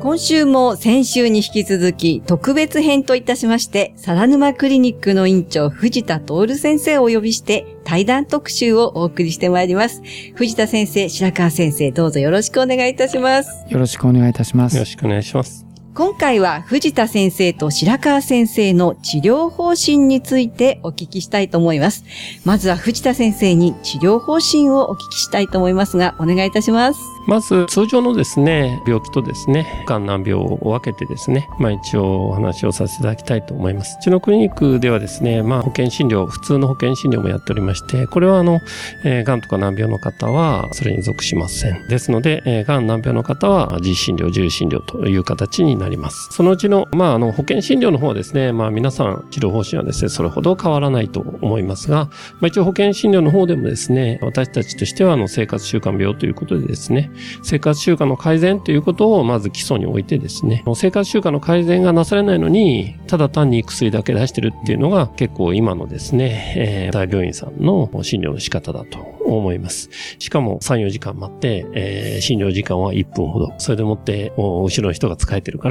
[0.00, 10.00] 今週も先週に引き続き特別編といたしまして、サ沼クリニックの院長藤田徹先生をお呼びして対談特集をお送りしてまいります。
[10.34, 13.50] 藤田先生、白川先生、どうぞよろしくお願いいたします。
[13.68, 14.76] よろしくお願いいたします。
[14.76, 15.69] よろしくお願いします。
[15.92, 22.04] 今回は藤田先生と白川先生の治療方針についてお聞きしたいと思います。
[22.44, 27.00] まずは藤田先生に治療方針をお聞きしたいと思いますが、お願いいたします。
[27.26, 33.96] まず、通常のですね、病気とですね、肝難病を分けてですね、まあ一応お話をさせていただきたいと思います。
[34.00, 38.60] うちのクリニックではですね、まあ保険診療、普通の保険診療もやっておりまして、これはあの、
[39.04, 41.88] えー、癌とか難病の方はそれに属しません。
[41.88, 45.89] ですので、えー、癌難病の方は自費診療、自由診療という形になります。
[46.30, 57.10] そのうちの、まああの、保険診療の方はですね、まあ皆さん治療方針はですね、それほど変わらないと思いますが、まあ一応保険診療の方でもですね、私たちとしてはあの生活習慣病ということでですね、
[57.42, 69.90] 生活習慣の改善ということをまず基礎に置いてですね、生活習慣の改善がなされないのに、ただ単に薬だけ出してるっていうのが結構今のですね、えー、大病院さんの診療の仕方だと思います。
[70.18, 73.52] しかも3、4時間待って、えー、診療時間は1分ほど。
[73.58, 75.69] それでもって、後ろの人が疲れてるから、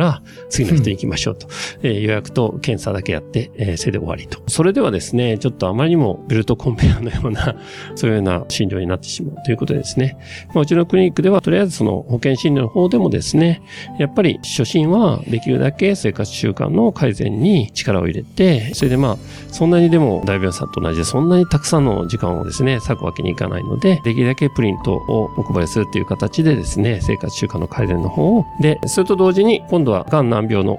[0.50, 1.48] 次の人に行きましょうと。
[1.84, 4.42] えー、予約と検査だけやって、えー、それで終わりと。
[4.48, 7.56] それではですね、ちょっとあまりにもベルトコンベヤーのような、
[7.96, 10.18] そういうような診療になってしまうということでですね。
[10.54, 13.62] まあ、うちのクリニックでは、とりあえずその保険診療の方でもですね、
[13.98, 19.18] やっぱり初診はできるだけ生活習慣の改善に力を入れて、それでまあ、
[19.52, 30.78] そんなにでも大病院さんと同じで、そんなにたくさんの時間をですね、割くわけにいかないので、できるだけプリントをお配りするという形でですね、生活習慣の改善の方を、で、それと同時に、今度は癌難病の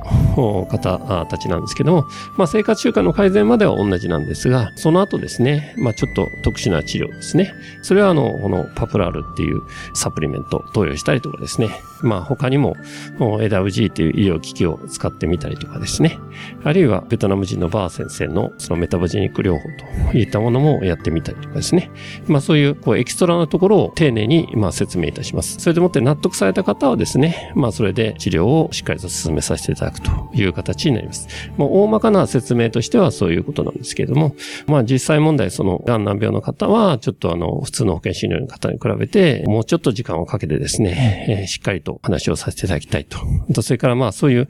[0.69, 2.07] 方たちなんですけども、
[2.37, 7.55] まあ生活習慣の改善までは同じなんですが、その後ですね、まあちょっと特殊な治療ですね。
[7.83, 9.63] それはあの、このパプラルっていう
[9.95, 11.71] サプリメント投与したりとかですね、
[12.03, 12.77] まあ他にも
[13.19, 16.19] AWG っていう医療機器を使ってみたりとかですね、
[16.65, 19.63] あるいはベトナム人のバー先生のそのメタボジェニック療法
[20.13, 21.91] といったものもやってみたりとかですね、
[22.27, 25.59] まあそういうこうエキストラなところを丁寧にまあ説明いたします。
[25.59, 31.29] それでもって納得された方はですね、まあそれで治療をしっかりと進めさせていただくという形になります。
[31.57, 34.35] もう大まかな説明としてはそういうことなんですけれども、
[34.67, 43.63] まあ実際問題その癌難病の方はちょっとあの普通の保険診療の方に比べてもうちょっと時間をかけてですね、えー、しっかりとと話をさせていただきたいと。
[43.63, 44.49] それからまあそういう、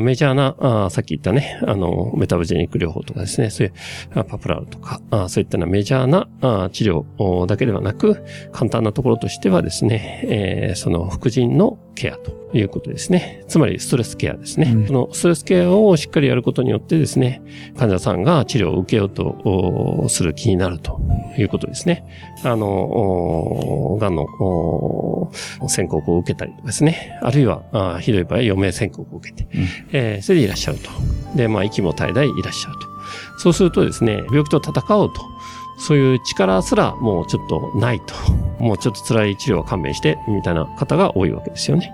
[0.00, 13.44] メジャーなあ、さっき言ったね、あの、メタボジェニック療法とかですね、そういうパプラルとか、そういったなメジャーなあ治療だけではなく、簡単なところとしてはですね、え、その副腎のケアということですね。
[13.48, 14.72] つまりストレスケアですね。
[14.72, 17.42] うん、そのストレスケアをしっかりやることによってですね、
[17.76, 21.00] 患者さんが治療を受けようとする気になると
[21.36, 22.06] いうことですね。
[22.44, 25.30] あの、癌の
[25.68, 27.18] 宣告を受けたりとかですね。
[27.22, 30.90] あるいは、あひどい場合、余命宣告を受けて、うん、えー、それでいらっしゃると。
[31.34, 32.96] で、まあ、息も絶え絶えいらっしゃると。
[33.38, 35.35] そうするとですね、病気と戦おうと。
[35.78, 38.14] そういう力すらもうちょっとないと。
[38.58, 41.92] もうちょっと辛い治療は勘弁して、みたいな方が多いわけですよね。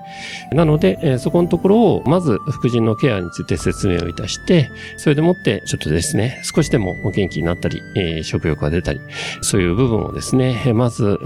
[0.52, 9.00] なので、えー、そこのところを、まず、副腎のケアについて説明をいたして、それでもって、ちょっとですね、少しでもお元気になったり、えー、食欲が出たり、
[9.40, 11.18] そういう部分をですね、まず、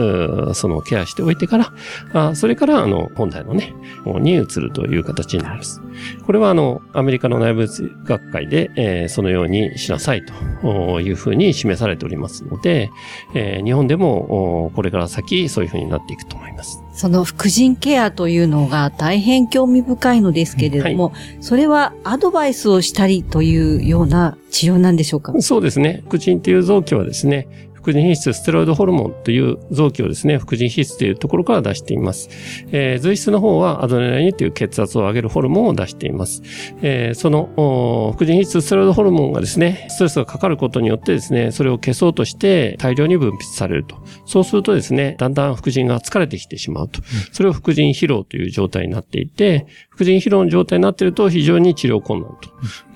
[0.55, 1.73] そのケアしておいてから、
[2.15, 3.75] あそれから、あの、本体のね、
[4.07, 5.83] に移るという形になります。
[6.25, 7.69] これは、あの、アメリカの内部
[8.05, 10.25] 学会で、えー、そのようにしなさい
[10.63, 12.91] というふうに示されておりますので、
[13.35, 16.83] えー、日本でも、これから先、そういうふうになっていくと思います。
[16.93, 25.35] その副腎ケアというのが大変興味深いのですけれども、はい、それはアドバイスをしたりというような治療なんでしょうか？
[25.43, 26.03] そうですね。
[26.07, 27.49] 副腎っていう臓器はですね、
[27.87, 32.29] 副副腎皮質ステロイドホルモンという臓器をですね、副腎皮質というところから出しています。
[32.73, 36.43] えー、髄質の方はアドレナリンという血圧を上げるホルモンを出しています。
[36.83, 43.97] えー、その副腎皮質ステロイドホルモンがですね、ストレスがかかることによってですね、それを消そうとして大量に分泌されると。
[44.25, 47.03] そうするとですね、だんだん副腎が疲れてきてしまうと。
[47.31, 52.37] それを副腎疲労という状態になっていて、副腎疲労の状態になっていると非常に治療困難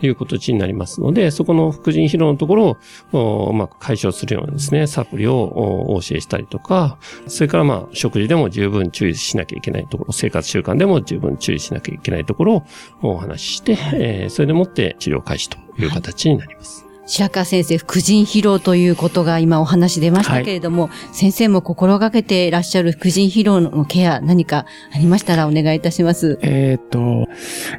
[0.00, 2.78] という形になりますので、そこの副腎疲労のところ
[3.12, 12.64] を、まあ、解消するようなですね、サプリをお教えしたりとか、それからまあ、食事でも十分注意しなきゃいけないところ、生活習慣でも十分注意しなきゃいけないところ
[13.02, 16.86] をお話しして、えー、それでもって治療開始という形になります。
[17.10, 26.38] 白川先生、副腎疲労ということが今お話出ましたけれども、はい、先生も心がけていらっしゃる副腎疲労のケア、何かありましたらお願いいたします。
[26.42, 27.26] えっと、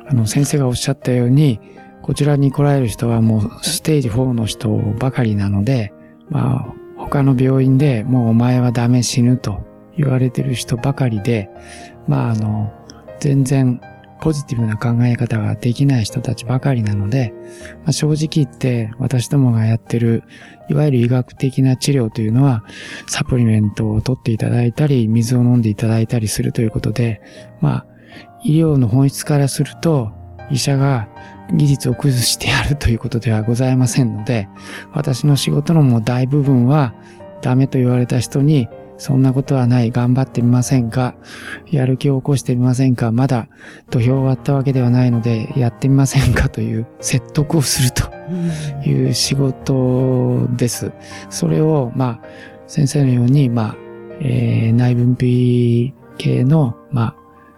[0.09, 1.62] あの、先生がおっしゃったように、
[2.01, 5.94] こちらに来られる人はもうステージ4の人ばかりなので、
[6.30, 6.81] まあ、
[7.12, 9.60] 他の病院でもうお前はダメ死ぬと
[9.98, 11.50] 言われてる人ばかりで、
[12.08, 12.72] まああの、
[13.19, 13.81] 全然
[14.22, 17.34] ポジティブな考え方ができない人たちばかりなので、
[17.84, 20.24] まあ、正直言って私どもがやってる、
[20.69, 22.63] いわゆる医学的な治療というのは、
[23.08, 27.22] サプリメントを取っていただいたり、水を飲んでいただいたりするということで、
[27.60, 27.86] まあ、
[28.44, 30.13] 医療の本質からすると、
[30.51, 31.07] 医者が
[31.53, 34.48] 技術を崩してやるということではございませんので、
[34.94, 36.94] 私の仕事のもう大部分は、
[37.42, 38.68] ダメと言われた人に
[39.00, 39.89] そんなことはない。
[39.89, 41.15] 頑張ってみませんか？
[41.71, 43.12] やる気を起こしてみませんか？
[43.12, 43.48] まだ
[43.89, 48.12] 土俵終わったわけではないので、やってみませんかという説得をすると
[48.88, 50.92] いう仕事です。
[51.31, 52.27] それを、まあ、
[52.68, 53.75] 先生のように、まあ、
[54.19, 57.15] えー、内分泌系の、ま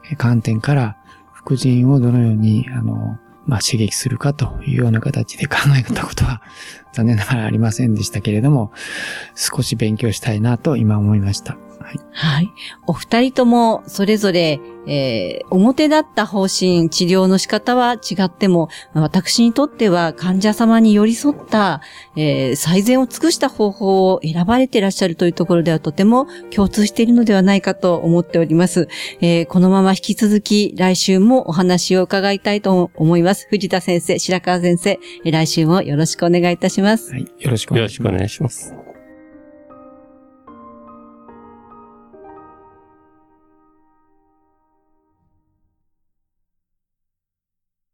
[0.10, 0.98] あ、観点から、
[1.44, 6.42] 副腎をどのように、あの、まあ、刺激するかというような形で考えたことは
[6.94, 8.72] 残念ながらありませんでしたけれども、
[9.36, 11.58] 少し勉強したいなと今思いました。
[11.84, 12.00] はい。
[12.12, 12.52] はい。
[12.88, 21.82] お二人ともそれぞれ、えー、表だった方針、治療の仕方は違っても、私にとっては患者様に寄り添った、
[22.16, 28.88] えー、最善を尽くした方法を選ばれていらっしゃるというところではとても共通しているのではないかと思っております。
[29.22, 33.48] えー、このまま引き続き来週もお話を伺いたいと思います。
[33.50, 37.12] 藤田先生、白川先生、来週もよろしくお願いいたします。
[37.12, 37.22] はい。
[37.40, 37.90] よろしくお願い
[38.30, 38.83] します。